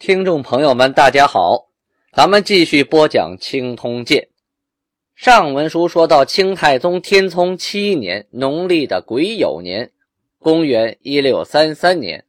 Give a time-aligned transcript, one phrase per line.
[0.00, 1.68] 听众朋友们，大家好，
[2.14, 4.22] 咱们继续播讲《清通鉴》。
[5.14, 9.92] 上文书说到清太宗天聪七年农历的癸酉年，
[10.38, 12.24] 公元一六三三年，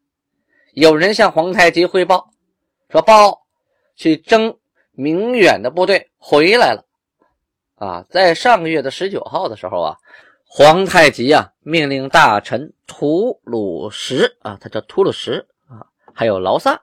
[0.74, 2.34] 有人向皇太极汇报，
[2.90, 3.44] 说报
[3.96, 4.58] 去征
[4.92, 6.84] 明远的部队回来了。
[7.76, 9.96] 啊，在上个月的十九号的时候啊，
[10.46, 16.82] 皇太极啊命令大臣吐鲁什啊，他叫吐鲁什啊，还有劳萨。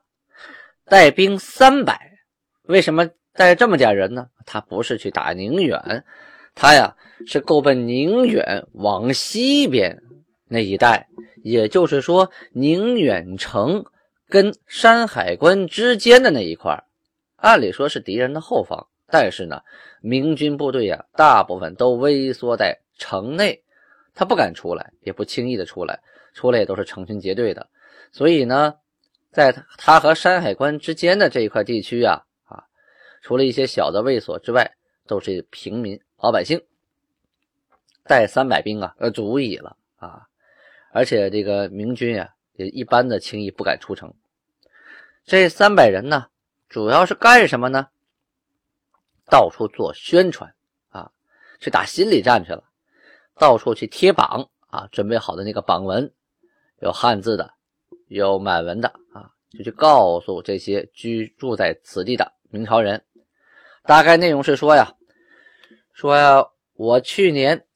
[0.88, 2.12] 带兵三百，
[2.62, 4.26] 为什么带这么点人呢？
[4.46, 6.04] 他不是去打宁远，
[6.54, 10.02] 他呀是够奔宁远往西边
[10.46, 11.06] 那一带，
[11.42, 13.84] 也就是说宁远城
[14.30, 16.82] 跟山海关之间的那一块
[17.36, 19.60] 按理说是敌人的后方，但是呢，
[20.00, 23.62] 明军部队呀大部分都微缩在城内，
[24.14, 26.00] 他不敢出来，也不轻易的出来，
[26.32, 27.68] 出来也都是成群结队的，
[28.10, 28.74] 所以呢。
[29.30, 32.64] 在他和山海关之间的这一块地区啊，啊，
[33.22, 34.76] 除了一些小的卫所之外，
[35.06, 36.60] 都是平民老百姓。
[38.04, 40.26] 带三百兵啊，呃，足矣了啊！
[40.92, 44.14] 而且这个明军啊，也一般的轻易不敢出城。
[45.26, 46.28] 这三百人呢，
[46.70, 47.88] 主要是干什么呢？
[49.26, 50.54] 到处做宣传
[50.88, 51.12] 啊，
[51.60, 52.64] 去打心理战去了。
[53.34, 56.10] 到处去贴榜啊，准备好的那个榜文，
[56.80, 57.57] 有汉字的。
[58.08, 63.04] 有满文的啊，就去告诉这些居住在此地的明朝人，
[63.84, 64.92] 大概内容是说呀，
[65.92, 67.66] 说呀，我去年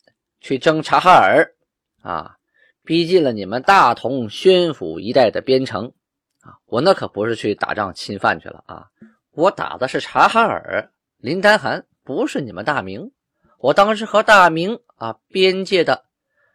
[0.41, 1.55] 去征察哈尔
[2.03, 2.37] 啊，
[2.83, 5.93] 逼近了你们大同、宣府一带的边城
[6.41, 8.89] 啊，我那可不是去打仗侵犯去了啊，
[9.31, 13.13] 我打的是察哈尔、林丹汗，不是你们大明。
[13.59, 16.07] 我当时和大明啊边界的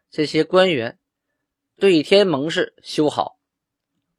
[0.09, 0.99] 这些官员
[1.79, 3.36] 对天盟誓修好。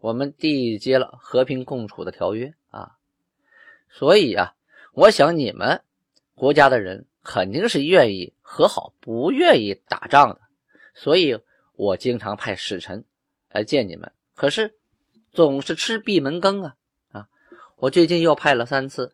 [0.00, 2.92] 我们缔结了和平共处的条约啊，
[3.90, 4.54] 所以啊，
[4.92, 5.80] 我想你们
[6.34, 10.40] 国家的人肯定是愿意和好，不愿意打仗的，
[10.94, 11.36] 所以
[11.74, 13.04] 我经常派使臣
[13.50, 14.10] 来见你们。
[14.34, 14.74] 可是
[15.32, 16.76] 总是吃闭门羹啊
[17.10, 17.28] 啊！
[17.76, 19.12] 我最近又派了三次，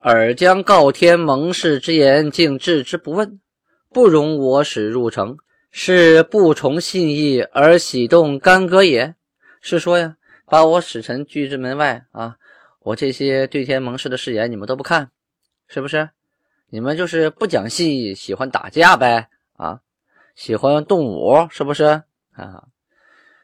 [0.00, 3.40] 尔将告天盟誓之言竟置之不问，
[3.90, 5.38] 不容我使入城，
[5.70, 9.14] 是不从信义而喜动干戈也。
[9.60, 12.36] 是说呀，把我使臣拒之门外啊！
[12.80, 15.10] 我这些对天盟誓的誓言，你们都不看，
[15.66, 16.08] 是不是？
[16.70, 19.28] 你们就是不讲戏，喜欢打架呗？
[19.54, 19.80] 啊，
[20.34, 21.84] 喜欢动武，是不是？
[22.32, 22.66] 啊，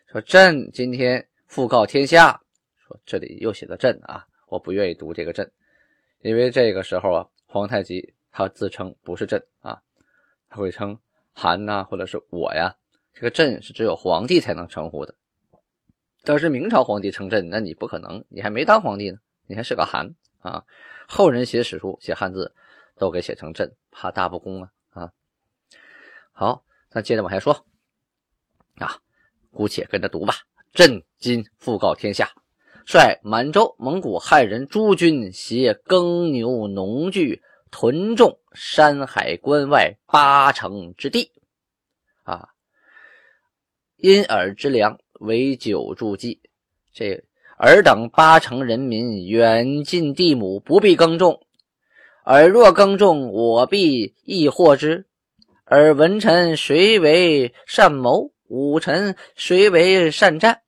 [0.06, 2.40] 说朕今天复告天下，
[2.86, 5.50] 说这里又写的朕啊，我不愿意读这个朕，
[6.20, 9.82] 因为这个时候啊，皇太极他自称不是朕啊，
[10.48, 10.96] 他会称
[11.32, 12.74] 韩呐，或者是我呀，
[13.12, 15.14] 这个朕是只有皇帝才能称呼的。
[16.24, 20.64] 要是明朝皇帝称朕，那你不可能，你还没当皇帝呢，你还是个韩啊。
[21.06, 22.54] 后人写史书、写汉字，
[22.96, 25.10] 都给写成朕，怕大不公啊啊。
[26.32, 27.52] 好，那接着往下说
[28.76, 28.96] 啊，
[29.50, 30.34] 姑且跟着读吧。
[30.72, 32.32] 朕今复告天下，
[32.86, 41.30] 率满洲、蒙古、汉人诸军，携耕牛农具，屯众山海关外八城之地
[42.22, 42.48] 啊，
[43.96, 44.98] 因尔之粮。
[45.24, 46.40] 为久助计，
[46.92, 47.24] 这
[47.56, 51.40] 尔等八成人民远近地亩不必耕种，
[52.24, 55.06] 尔若耕种，我必亦获之。
[55.64, 58.32] 而文臣谁为善谋？
[58.48, 60.60] 武臣谁为善战？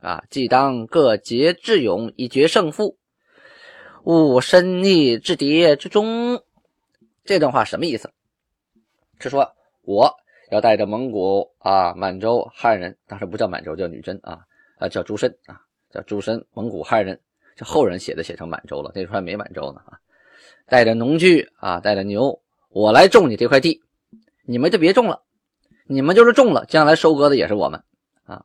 [0.00, 2.98] 啊，既当各竭智勇以决胜负，
[4.02, 6.42] 勿深溺之敌之中。
[7.24, 8.10] 这段话什么意思？
[9.20, 10.16] 是说我。
[10.52, 14.40] 要带着蒙古啊、满洲汉人，当时不叫满洲，叫女真啊，
[14.78, 17.18] 啊叫朱申啊，叫朱申，蒙古汉人，
[17.56, 19.96] 这后人写的写成满洲了，那时候还没满洲呢啊，
[20.68, 23.80] 带着农具啊，带着牛，我来种你这块地，
[24.44, 25.22] 你们就别种了，
[25.86, 27.82] 你们就是种了，将来收割的也是我们
[28.26, 28.44] 啊。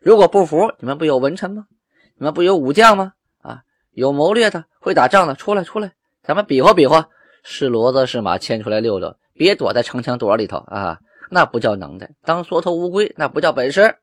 [0.00, 1.66] 如果不服，你们不有文臣吗？
[2.14, 3.14] 你们不有武将吗？
[3.42, 5.90] 啊，有谋略的，会打仗的，出来出来，
[6.22, 7.08] 咱们比划比划，
[7.42, 11.00] 是骡子是马，牵出来溜溜，别躲在城墙垛里头啊。
[11.30, 13.96] 那不叫能耐，当缩头乌龟那不叫本事。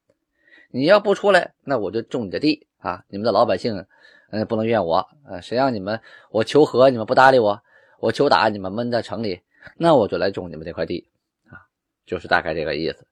[0.72, 3.04] 你要不出来，那我就种你的地啊！
[3.08, 3.86] 你们的老百姓，
[4.32, 5.40] 嗯，不能怨我啊！
[5.40, 6.02] 谁让你们
[6.32, 7.62] 我求和，你们不搭理我，
[8.00, 9.40] 我求打，你们闷在城里，
[9.78, 11.08] 那我就来种你们这块地
[11.50, 11.64] 啊！
[12.06, 13.08] 就是大概这个意思，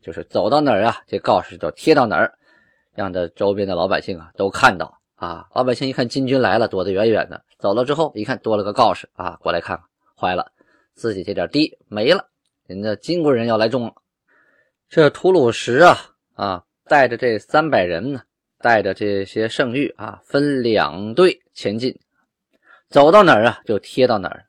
[0.00, 2.32] 就是走到哪儿啊，这告示就贴到哪儿，
[2.94, 5.48] 让这周边的老百姓啊都看到啊！
[5.54, 10.52] 老百姓一看金军来了，躲得远远的，走了之后一看多了个告示啊，过来看看，坏了，
[10.94, 12.28] 自己这点地没了，
[12.66, 13.94] 人家金国人要来中了。
[14.88, 15.96] 这吐鲁石啊
[16.34, 18.22] 啊，带着这三百人呢，
[18.58, 21.98] 带着这些圣域啊，分两队前进，
[22.88, 24.44] 走到哪儿啊就贴到哪儿。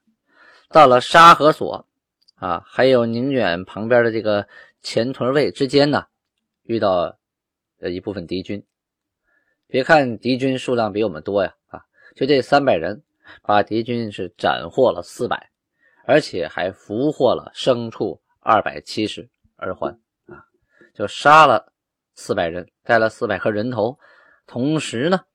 [0.69, 1.87] 到了沙河所
[2.35, 4.47] 啊，还有宁远旁边的这个
[4.81, 6.05] 前屯卫之间呢，
[6.63, 7.17] 遇到
[7.79, 8.63] 呃一部分敌军。
[9.67, 11.81] 别看敌军数量比我们多呀啊，
[12.15, 13.01] 就这三百人，
[13.41, 15.49] 把敌军是斩获了四百，
[16.05, 19.99] 而且还俘获了牲畜二百七十而还。
[20.93, 21.73] 就杀了
[22.13, 23.97] 四百人，带了四百颗人头，
[24.45, 25.25] 同时呢，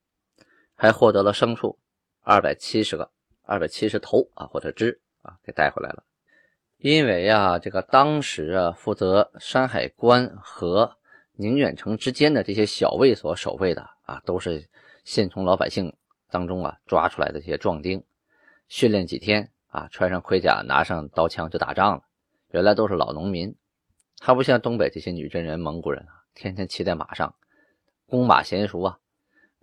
[0.73, 1.77] 还获得了牲畜
[2.21, 3.11] 二百七十个，
[3.43, 6.03] 二百七十头啊，或者只啊，给带回来了。
[6.77, 10.95] 因为啊，这个当时啊，负责山海关和
[11.33, 14.65] 宁远城之间的这些小卫所守卫的啊，都是
[15.03, 15.93] 现从老百姓
[16.29, 18.01] 当中啊抓出来的这些壮丁，
[18.69, 22.03] 训练几天啊，穿上盔甲，拿上刀枪就打仗了。
[22.51, 23.55] 原来都是老农民。
[24.17, 27.33] 他不像东北这些女真人、蒙古人啊，天天骑在马上，
[28.05, 28.99] 弓马娴熟啊，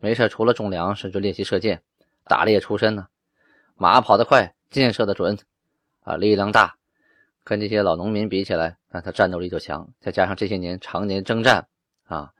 [0.01, 1.83] 没事除了种粮食就练习射箭，
[2.25, 3.09] 打猎出身呢，
[3.75, 5.39] 马跑得快，箭射得准，
[6.01, 6.77] 啊，力量大，
[7.45, 9.93] 跟这些老农民比起来，那他战斗力就强。
[10.01, 11.69] 再加上这些年常年征战
[12.05, 12.33] 啊，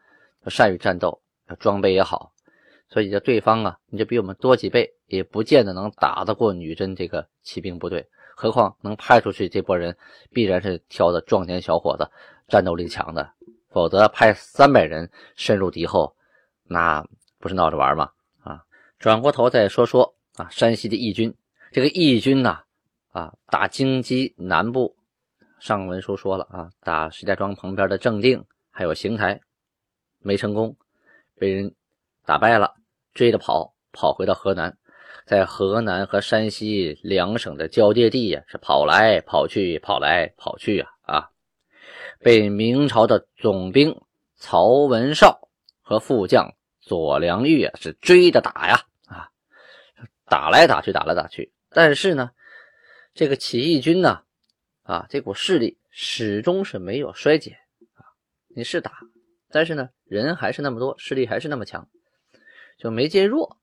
[0.47, 1.21] 善于战斗，
[1.59, 2.33] 装备也好，
[2.89, 8.07] 所以这对方啊，你就比我们多几倍，也不见得能打得过女真这个骑兵部队。
[8.37, 9.97] 何况能派出去这波人，
[10.31, 12.07] 必然是挑的壮年小伙子，
[12.49, 13.33] 战斗力强的。
[13.71, 16.17] 否则派三百人深入敌后，
[16.65, 17.07] 那
[17.39, 18.11] 不是闹着玩吗？
[18.43, 18.63] 啊！
[18.99, 21.35] 转过头再说说啊，山西的义军，
[21.73, 22.63] 这个义军呐，
[23.11, 24.97] 啊，打京畿南部，
[25.59, 29.41] 上文书说了啊，打石家庄旁边的正定还有邢台，
[30.21, 30.77] 没成功，
[31.39, 31.75] 被人
[32.27, 32.75] 打败了，
[33.15, 34.77] 追着跑，跑回到河南。
[35.25, 41.31] 在河南和山西两省的交界地呀，是跑来跑去，跑来跑去啊啊！
[42.21, 44.01] 被明朝的总兵
[44.37, 45.49] 曹文绍
[45.81, 49.29] 和副将左良玉啊是追着打呀啊，
[50.27, 51.53] 打来打去，打来打去。
[51.71, 52.31] 但是呢，
[53.13, 54.23] 这个起义军呢
[54.83, 57.57] 啊，这股势力始终是没有衰减
[57.95, 58.07] 啊。
[58.55, 58.93] 你是打，
[59.51, 61.89] 但是呢，人还是那么多，势力还是那么强，
[62.77, 63.57] 就没见弱。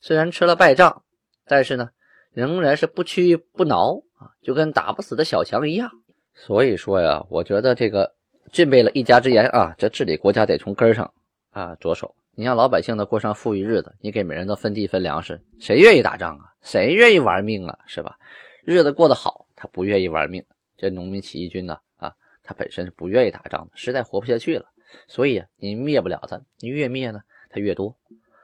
[0.00, 1.02] 虽然吃了败仗，
[1.46, 1.90] 但是呢，
[2.32, 5.90] 仍然是不屈不挠啊，就跟打不死的小强一样。
[6.34, 8.14] 所以说呀，我觉得这个
[8.50, 11.12] 具备了一家之言啊，这治理国家得从根上
[11.50, 12.14] 啊着手。
[12.34, 16.46] 你让老百姓呢过上富裕日子，你给每人都分地分粮食，谁愿意打仗啊？
[16.62, 17.78] 谁愿意玩命啊？
[17.86, 18.18] 是吧？
[18.64, 20.42] 日子过得好，他不愿意玩命。
[20.76, 24.64] 这农民起义军呢啊，他本身是不愿意打仗的，实在活不下去了。
[25.06, 27.20] 所以啊，你灭不了他，你越灭呢，
[27.50, 27.94] 他越多。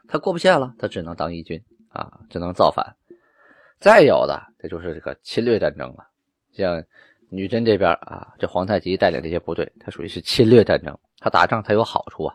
[0.09, 2.97] 他过不下了，他只能当义军啊，只能造反。
[3.79, 6.09] 再有的，这就是这个侵略战争了。
[6.51, 6.83] 像
[7.29, 10.99] 女真这边啊，这皇太极带领这些部队，他属于是侵略战争。
[11.19, 12.35] 他打仗他有好处啊，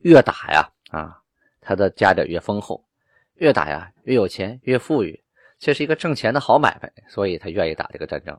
[0.00, 1.20] 越打呀啊，
[1.60, 2.82] 他的家底越丰厚，
[3.34, 5.22] 越打呀越有钱，越富裕，
[5.58, 8.38] 这是一个挣钱的好买卖，所以他愿意打这个战争。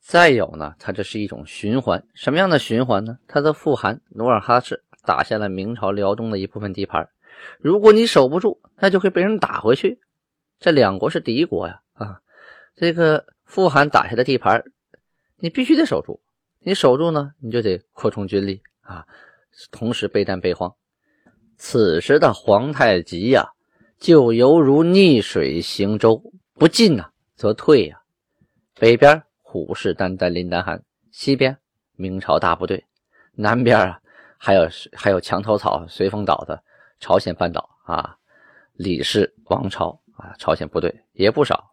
[0.00, 3.18] 再有呢，他这是一种循环，什么样的循环呢？
[3.26, 7.08] 他的富汗努尔哈赤打下了明朝辽东的一部分地盘。
[7.58, 10.00] 如果你守不住，那就会被人打回去。
[10.58, 12.20] 这两国是敌国呀，啊，
[12.76, 14.62] 这个富汗打下的地盘，
[15.36, 16.20] 你必须得守住。
[16.58, 19.06] 你守住呢，你就得扩充军力啊，
[19.70, 20.74] 同时备战备荒。
[21.56, 23.48] 此时的皇太极呀，
[23.98, 26.22] 就犹如逆水行舟，
[26.54, 28.00] 不进呐则退呀。
[28.74, 30.78] 北边虎视眈眈，林丹汗；
[31.10, 31.56] 西边
[31.96, 32.78] 明朝大部队；
[33.32, 34.00] 南边啊，
[34.38, 36.62] 还有还有墙头草，随风倒的。
[37.00, 38.16] 朝鲜半岛啊，
[38.74, 41.72] 李氏王朝啊，朝鲜部队也不少，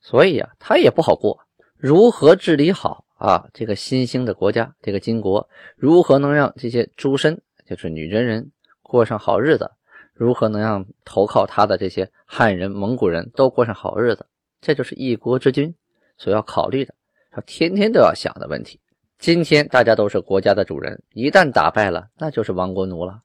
[0.00, 1.40] 所以啊，他也不好过。
[1.76, 5.48] 如何治理好啊这个新兴的国家，这个金国？
[5.76, 8.52] 如何能让这些诸身，就是女真人
[8.82, 9.72] 过上好日子？
[10.12, 14.26] 如何能让投靠他的这些汉人、蒙古人都过上好日子？
[14.60, 15.74] 这就是一国之君
[16.18, 16.94] 所要考虑的，
[17.30, 18.78] 他天天都要想的问题。
[19.18, 23.22] 今天大家都是国家的主人，一旦打败了，那就是亡国奴了。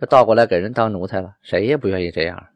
[0.00, 2.46] 就倒过来给人当奴才了，谁也不愿意这样。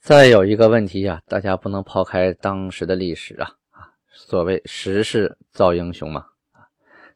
[0.00, 6.66] 再有一个问题呀，大家不能抛开当时的历史啊啊，所谓时势造英雄嘛啊，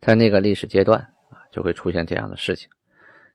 [0.00, 1.00] 在那个历史阶段
[1.30, 2.68] 啊，就会出现这样的事情。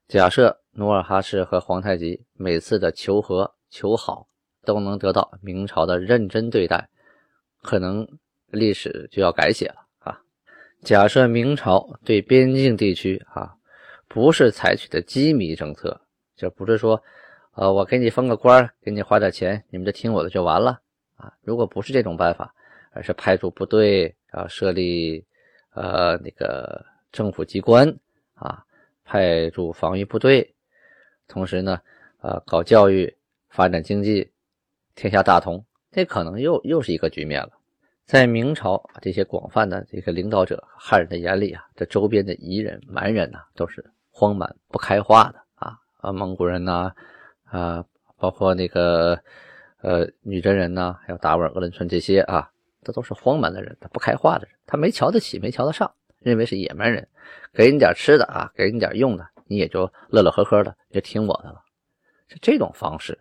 [0.07, 4.25] 假设努尔哈赤和皇太极每次的求和求好
[4.63, 6.87] 都能得到明朝的认真对待，
[7.61, 8.07] 可能
[8.47, 10.21] 历史就要改写了啊。
[10.83, 13.55] 假设明朝对边境地区啊
[14.07, 15.99] 不是采取的机密政策，
[16.39, 17.03] 就不是说，
[17.55, 20.79] 呃，我给你封个官，给你花点钱，你们就听我的就完了
[21.17, 21.33] 啊。
[21.41, 22.55] 如果不是这种办法，
[22.91, 25.25] 而是派出部队啊，设立
[25.73, 27.93] 呃那个政府机关
[28.35, 28.63] 啊，
[29.03, 30.55] 派驻防御部队，
[31.27, 31.81] 同时呢，
[32.21, 33.13] 呃，搞教育、
[33.49, 34.31] 发展经济，
[34.95, 37.51] 天下大同，这可能又又是一个局面了。
[38.05, 45.39] 在明朝这些广泛的这个领导者汉人的眼里啊，这周边的彝人、蛮人呐，都是荒蛮不开化的
[45.99, 46.91] 啊，蒙古人呐
[47.45, 47.85] 啊，
[48.17, 49.19] 包括那个
[49.81, 52.51] 呃女真人呐，还有达尔、鄂伦春这些啊。
[52.81, 57.05] 这都是荒蛮的人，他不开化的人，他没瞧得起，没瞧得上，认为是野蛮人。
[57.53, 61.61] 给你点吃的啊，给你点用的，你也就乐乐呵呵的，就听我的了。
[62.29, 63.19] 是这种方式。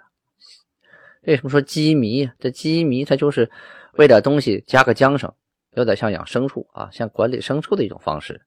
[1.23, 2.30] 为什么说鸡迷？
[2.38, 3.50] 这鸡迷，他就是
[3.94, 5.35] 喂点东西加个缰绳，
[5.73, 8.40] 有点像养牲畜啊，像管理牲畜的一种方式。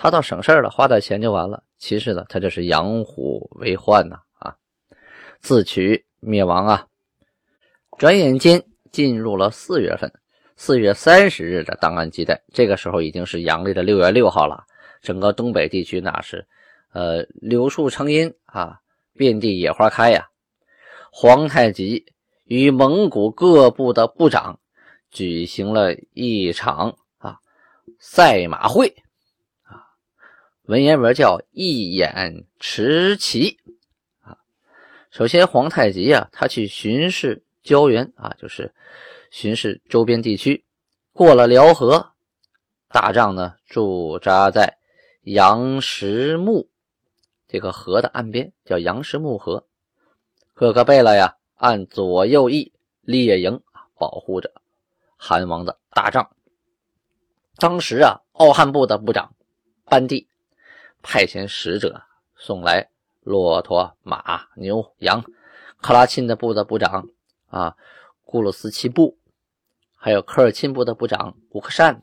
[0.00, 1.64] 他倒省事了，花点钱就完了。
[1.76, 4.54] 其实呢，他这是养虎为患呐啊，
[5.40, 6.86] 自取灭亡啊。
[7.98, 10.12] 转眼间进入了四月份。
[10.54, 14.64] 四月三十日的档案记载，这个时候已经是阳历的六月六号了。
[15.02, 16.46] 整个东北地区那是，
[16.92, 18.78] 呃，柳树成荫啊，
[19.14, 20.28] 遍地野花开呀。
[21.10, 22.06] 皇太极
[22.44, 24.60] 与蒙古各部的部长
[25.10, 27.38] 举行了一场啊
[27.98, 28.94] 赛马会，
[30.68, 33.56] 文言文叫一眼持旗
[34.20, 34.36] 啊。
[35.10, 38.74] 首先，皇太极啊，他去巡视胶原啊，就是。
[39.30, 40.64] 巡视周边地区，
[41.12, 42.12] 过了辽河，
[42.88, 44.78] 大帐呢驻扎在
[45.22, 46.68] 杨石木
[47.46, 49.66] 这个河的岸边，叫杨石木河。
[50.52, 54.50] 各个贝勒呀，按左右翼列营啊，保护着
[55.16, 56.30] 韩王的大帐。
[57.56, 59.34] 当时啊，奥汉部的部长
[59.84, 60.26] 班第
[61.02, 62.02] 派遣使者
[62.36, 62.88] 送来
[63.20, 65.24] 骆驼、马、牛、羊。
[65.80, 67.08] 克拉沁的部的部长
[67.48, 67.76] 啊。
[68.30, 69.16] 古鲁斯齐部，
[69.96, 72.02] 还有科尔沁部的部长古克善、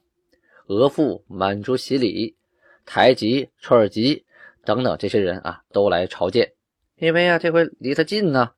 [0.66, 2.36] 额驸满珠喜里、
[2.84, 4.26] 台吉、绰尔吉
[4.64, 6.54] 等等这些人啊，都来朝见。
[6.96, 8.54] 因为啊，这回离他近呢，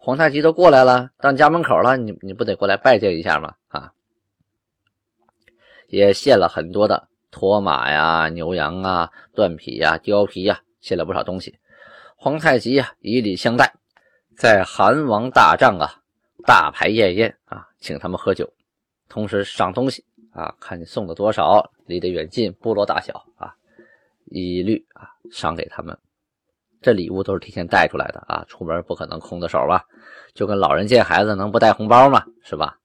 [0.00, 3.54] 皇太极都过来了，到你家门口了，你你不得过来拜见一下吗？
[3.68, 3.92] 啊，
[5.86, 11.58] 也献了很多的驼马呀、牛羊啊、断皮呀、貂皮呀，献了不少东西。
[12.14, 13.74] 皇太极啊，以礼相待，
[14.38, 16.00] 在韩王大帐啊。
[16.46, 18.48] 大排宴宴啊，请他们喝酒，
[19.08, 23.52] 同时赏东西啊，看你送的多少，离得远近，部落大小啊，
[24.26, 25.98] 一律啊赏给他们。
[26.82, 29.84] 这礼物都是提前带出来的啊，出门不可能空着手吧？
[30.34, 32.24] 就跟老人见孩子能不带红包吗？
[32.44, 32.78] 是吧？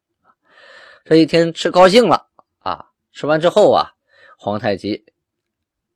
[1.04, 2.28] 这一天吃高兴了
[2.60, 3.92] 啊，吃完之后啊，
[4.40, 5.04] 皇太极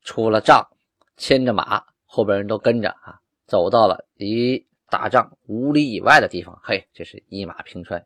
[0.04, 0.68] 出了帐，
[1.16, 4.64] 牵着马，后边人都跟着啊，走到了离。
[4.90, 8.06] 大帐五里以外的地方，嘿，这是一马平川，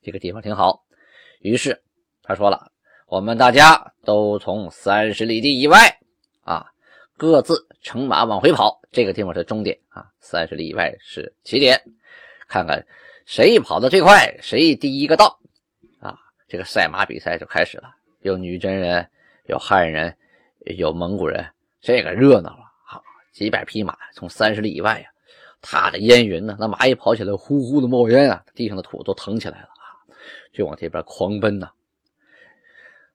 [0.00, 0.84] 这个地方挺好。
[1.40, 1.82] 于是
[2.22, 2.70] 他说了
[3.08, 5.98] ：“我们大家都从三十里地以外
[6.44, 6.70] 啊，
[7.16, 8.80] 各自乘马往回跑。
[8.92, 11.82] 这个地方是终点啊，三十里以外是起点，
[12.46, 12.86] 看看
[13.26, 15.40] 谁跑得最快，谁第一个到
[15.98, 16.16] 啊。
[16.46, 19.10] 这个赛马比赛就开始了，有女真人，
[19.48, 20.16] 有汉人，
[20.76, 21.44] 有蒙古人，
[21.80, 22.64] 这个热闹了。
[22.84, 23.02] 好，
[23.32, 25.10] 几百匹马从三十里以外呀。”
[25.60, 30.06] 踏着烟云呢，那马一跑起来，呼呼的冒烟啊，地上的土都腾起来了啊，
[30.52, 31.68] 就往这边狂奔呢。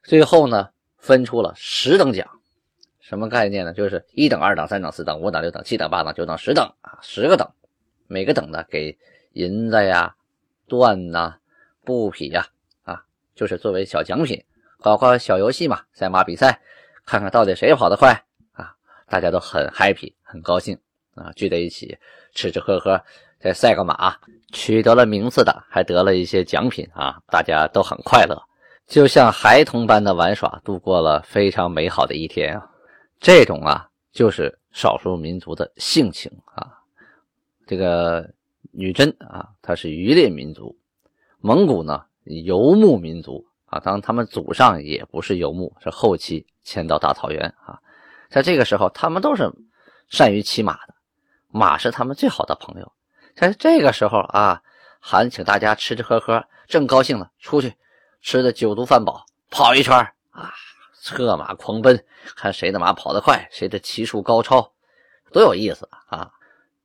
[0.03, 2.29] 最后呢，分出了十等奖，
[2.99, 3.71] 什么概念呢？
[3.71, 7.49] 就是一等、二等、三等、四等、五等、六等、七等、八等、九等、十等啊，十个等，
[8.07, 8.97] 每个等的给
[9.31, 10.13] 银子呀、
[10.67, 11.37] 缎呐、
[11.85, 12.45] 布匹呀
[12.83, 14.43] 啊，就是作为小奖品，
[14.83, 16.59] 搞个小游戏嘛，赛马比赛，
[17.05, 18.11] 看看到底谁跑得快
[18.51, 18.75] 啊，
[19.07, 20.77] 大家都很 happy，很高兴。
[21.15, 21.95] 啊，聚在一起
[22.33, 22.99] 吃吃喝喝，
[23.39, 24.17] 再赛个马，
[24.51, 28.35] 取得了名次的还得了一些奖品啊，大家都很快乐，
[28.87, 32.67] 就像孩童般的玩耍，度过了非常美好的一天啊。
[33.19, 36.67] 这种啊，就是少数民族的性情啊。
[37.67, 38.27] 这个
[38.71, 40.75] 女真啊，它是渔猎民族；
[41.41, 43.79] 蒙古呢，游牧民族啊。
[43.83, 47.79] 当，他们祖上也不是游牧，是后期迁到大草原啊。
[48.29, 49.51] 在这个时候，他们都是
[50.09, 50.93] 善于骑马的。
[51.49, 52.91] 马是他们最好的朋友，
[53.35, 54.61] 在这个时候啊，
[54.99, 57.71] 韩请大家吃吃喝喝，正高兴呢，出去
[58.23, 59.95] 吃的酒足饭饱，跑一圈
[60.31, 60.51] 啊，
[60.99, 62.03] 策马狂奔，
[62.35, 64.71] 看谁的马跑得快，谁的骑术高超，
[65.31, 66.31] 多有意思啊！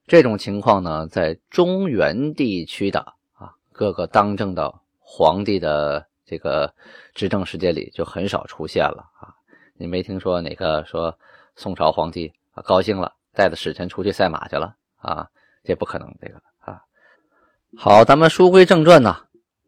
[0.07, 3.01] 这种情况呢，在中原地区的
[3.33, 6.73] 啊各个当政的皇帝的这个
[7.15, 9.35] 执政时间里就很少出现了啊。
[9.73, 11.19] 你没听说哪个说
[11.57, 15.27] 宋朝皇帝啊高兴了，带着使臣出去赛马去了啊？
[15.65, 16.83] 这不可能，这个啊。
[17.77, 19.17] 好，咱们书归正传呢，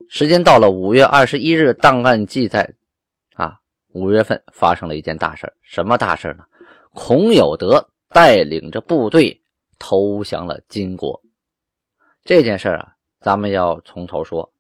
[0.09, 2.75] 时间到了五月二十一日，档案记载
[3.35, 3.59] 啊，
[3.93, 6.45] 五月份发生了一件大事什么大事呢？
[6.93, 9.41] 孔有德带领着部队
[9.79, 11.23] 投降了金国。
[12.25, 14.53] 这件事啊，咱们要从头说。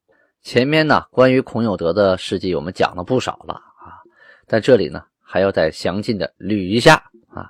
[0.43, 4.01] 前面呢，关于孔有德的事迹我们讲了不少了啊，
[4.47, 6.95] 在这里呢，还要再详尽的捋一下
[7.29, 7.49] 啊。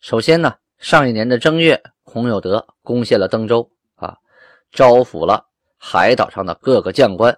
[0.00, 4.16] 首先呢，上一年的正月，孔有德攻陷了登州啊，
[4.70, 5.46] 招抚了
[5.76, 7.36] 海岛上的各个将官。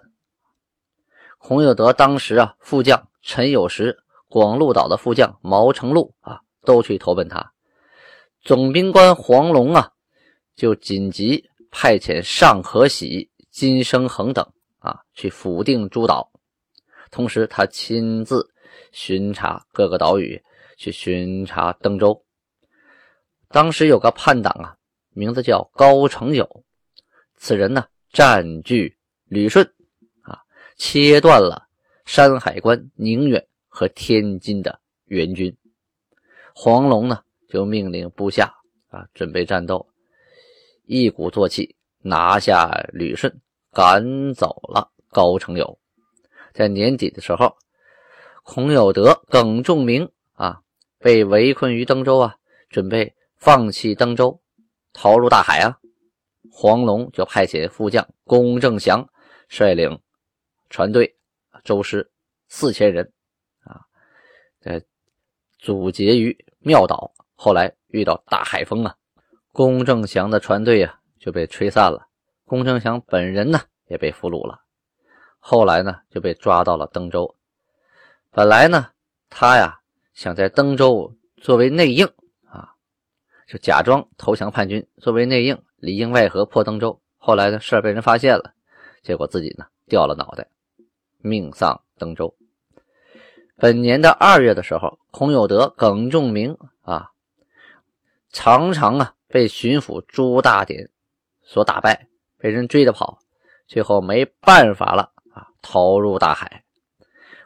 [1.37, 3.97] 孔有德当时啊，副将陈有时、
[4.29, 6.39] 广鹿岛的副将毛成禄啊。
[6.65, 7.51] 都去投奔他，
[8.41, 9.91] 总兵官黄龙啊，
[10.55, 14.49] 就紧急派遣尚可喜、金生恒等
[14.83, 16.29] 啊去抚定诸岛，
[17.09, 18.47] 同时他亲自
[18.91, 20.43] 巡查各个岛屿，
[20.77, 22.23] 去巡查登州。
[23.47, 24.75] 当时有个叛党啊，
[25.11, 26.65] 名字叫高成友，
[27.35, 29.65] 此人呢占据旅顺
[30.21, 30.41] 啊，
[30.75, 31.67] 切断了
[32.03, 35.55] 山海关、宁远和天津的援军。
[36.53, 38.53] 黄龙呢，就命令部下
[38.89, 39.87] 啊，准备战斗，
[40.85, 43.41] 一鼓作气拿下旅顺，
[43.73, 45.79] 赶走了高成友。
[46.53, 47.55] 在年底的时候，
[48.43, 50.61] 孔有德、耿仲明啊，
[50.99, 52.35] 被围困于登州啊，
[52.69, 54.39] 准备放弃登州，
[54.93, 55.77] 逃入大海啊。
[56.51, 59.09] 黄龙就派遣副将龚正祥
[59.49, 59.99] 率领
[60.69, 61.15] 船队，
[61.63, 62.11] 舟师
[62.47, 63.11] 四千人
[63.63, 63.81] 啊，
[64.61, 64.81] 在。
[65.59, 68.93] 阻截于庙岛，后来遇到大海风啊，
[69.53, 72.05] 龚正祥的船队啊就被吹散了，
[72.53, 74.61] 龚正祥本人呢也被俘虏了，
[75.39, 77.35] 后来呢就被抓到了登州。
[78.29, 78.91] 本来呢
[79.27, 79.79] 他呀
[80.13, 82.05] 想在登州作为内应
[82.45, 82.75] 啊，
[83.47, 87.01] 就假装投降叛军，作为内应里应外合破登州。
[87.17, 88.53] 后来呢事儿被人发现了，
[89.01, 90.47] 结果自己呢掉了脑袋，
[91.17, 92.35] 命丧登州。
[93.55, 97.09] 本年的二月的时候，孔有德、耿仲明啊，
[98.29, 100.91] 常常啊被巡抚朱大典
[101.41, 102.07] 所打败，
[102.43, 103.19] 被人追着跑，
[103.69, 106.65] 最后没办法了啊，逃入大海。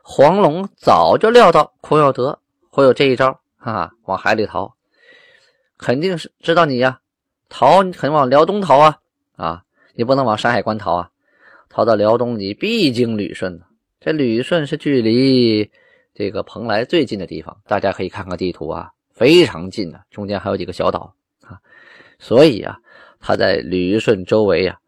[0.02, 2.40] 黄龙早就料到孔有德
[2.72, 4.74] 会有这一招啊，往海里逃，
[5.78, 7.00] 肯定是知道你呀，
[7.48, 8.98] 逃你肯定往辽东逃啊
[9.36, 11.12] 啊，你不能往山海关逃啊，
[11.70, 13.62] 逃到辽东你必经旅顺
[14.00, 15.70] 这旅顺是距离。
[16.16, 21.62] 这个蓬莱最近的地方，大家可以看看地图啊，非常近的，中间还有几个小岛啊，
[22.18, 22.80] 所以啊，
[23.20, 24.80] 他在旅顺周围呀，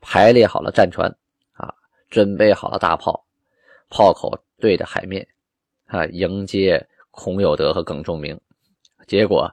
[0.00, 1.14] 排列好了战船
[1.52, 1.74] 啊，
[2.08, 3.24] 准备好了大炮，
[3.88, 5.26] 炮口对着海面
[5.86, 8.40] 啊，迎接孔有德和耿仲明。
[9.06, 9.50] 结果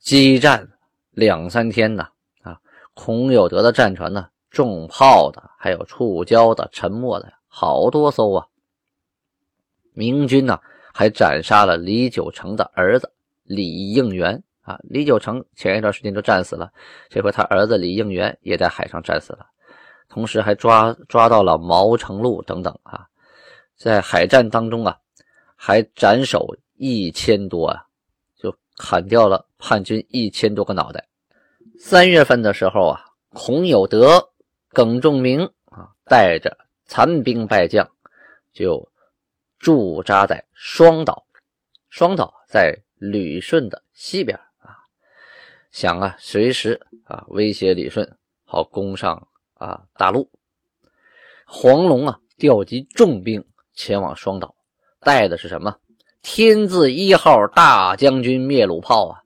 [0.00, 0.68] 激战
[1.10, 2.06] 两三天呢，
[2.42, 2.60] 啊，
[2.94, 8.46] 孔有德的战船呢，重炮的，还有触礁的、沉没的，好多艘啊。
[9.94, 10.58] 明军呢，
[10.92, 13.12] 还斩杀了李九成的儿子
[13.44, 14.78] 李应元啊！
[14.84, 16.72] 李九成前一段时间就战死了，
[17.10, 19.46] 这回他儿子李应元也在海上战死了。
[20.12, 23.06] 同时还抓抓到了毛成禄等等啊，
[23.76, 24.98] 在海战当中啊，
[25.56, 27.86] 还斩首一千多啊，
[28.36, 31.08] 就砍掉了叛军一千多个脑袋。
[31.80, 34.22] 三月份的时候啊，孔有德、
[34.68, 37.88] 耿仲明啊，带着残兵败将
[38.52, 38.86] 就。
[39.64, 41.24] 驻扎在双岛，
[41.88, 44.74] 双岛在旅顺的西边啊，
[45.70, 48.04] 想啊，随时啊威胁旅顺，
[48.44, 49.28] 好攻上
[49.62, 50.30] 啊大陆。
[51.46, 53.44] 黄龙啊，调集重兵
[53.74, 54.54] 前往双岛，
[55.00, 55.76] 带的是什么？
[56.22, 59.22] 天字一号大将军灭鲁炮啊，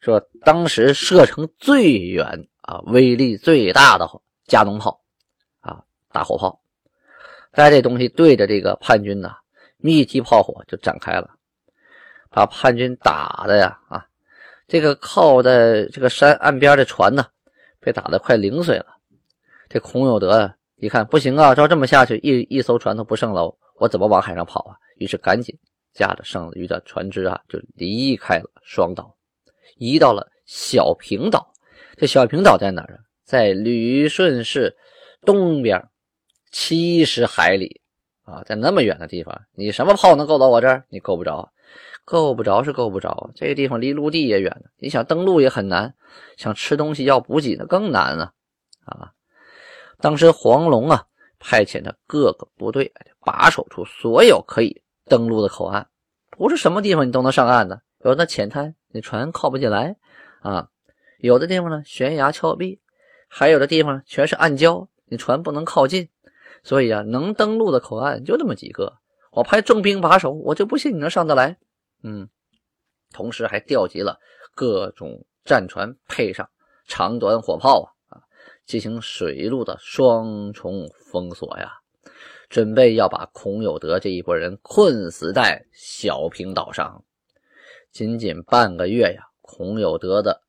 [0.00, 4.08] 说当时射程最远啊，威力最大的
[4.46, 5.00] 加农炮
[5.60, 6.60] 啊，大火炮，
[7.52, 9.34] 带这东西对着这个叛军呢。
[9.84, 11.28] 密集炮火就展开了，
[12.30, 14.06] 把叛军打的呀啊！
[14.68, 17.26] 这个靠在这个山岸边的船呢，
[17.80, 18.86] 被打得快零碎了。
[19.72, 24.76] 这孔有德一看不行啊，照这么下去，一一艘船都不剩了，我怎么往海上跑啊？
[24.96, 25.58] 于是赶紧
[25.94, 29.16] 驾着剩余的船只啊，就离开了双岛，
[29.78, 31.50] 移到了小平岛。
[31.96, 33.00] 这小平岛在哪儿啊？
[33.24, 34.76] 在旅顺市
[35.22, 35.82] 东边
[36.50, 37.80] 七十海里。
[38.24, 40.84] 啊，在那么远的地方，你什么炮能够到我这儿？
[40.90, 41.50] 你够不着。
[42.04, 45.94] 够不着是够不着，这个地方离陆地也远，你想登陆也很难，
[46.36, 48.32] 想吃东西要补给那更难啊！
[48.84, 49.12] 啊，
[50.02, 51.06] 当时黄龙啊，
[51.38, 55.88] 派遣的各个部队把守住所有可以登陆的口岸，
[56.30, 59.96] 不是什么地方你都能上岸的，有的浅滩，你船靠不进来
[60.40, 60.66] 啊；
[61.20, 62.80] 有的地方呢，悬崖峭壁，
[63.28, 66.08] 还有的地方全是暗礁，你船不能靠近。
[66.64, 68.98] 所以啊，能登陆的口岸就那么几个，
[69.30, 71.56] 我派重兵把守，我就不信你能上得来。
[72.02, 72.28] 嗯，
[73.12, 74.18] 同时还调集了
[74.54, 76.48] 各种战船，配上
[76.88, 77.86] 长短火炮啊，
[78.64, 81.72] 进行水陆的双重封锁呀，
[82.48, 87.04] 准备要把孔有德这一拨人困死在小平岛上。
[87.90, 90.42] 仅仅半个月呀，孔有德的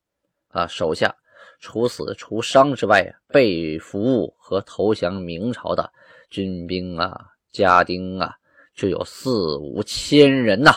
[0.50, 1.14] 啊手下
[1.60, 5.92] 除死除伤之外，被俘和投降明朝的
[6.30, 7.20] 军兵啊、
[7.52, 8.36] 家丁啊，
[8.76, 10.72] 就有四五千人呐。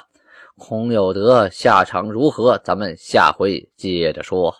[0.57, 2.57] 孔有德下场如何？
[2.65, 4.57] 咱们下回接着说。